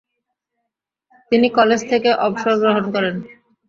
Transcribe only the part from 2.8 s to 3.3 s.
করেন।